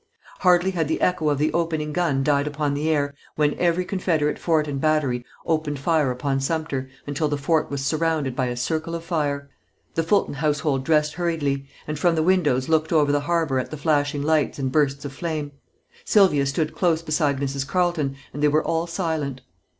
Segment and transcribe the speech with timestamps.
[0.39, 4.39] Hardly had the echo of the opening gun died upon the air when every Confederate
[4.39, 8.95] fort and battery opened fire upon Sumter, until the fort was "surrounded by a circle
[8.95, 9.47] of fire."
[9.93, 13.77] The Fulton household dressed hurriedly and from the windows looked over the harbor at the
[13.77, 15.51] flashing lights and bursts of flame.
[16.03, 17.67] Sylvia stood close beside Mrs.
[17.67, 19.41] Carleton, and they were all silent.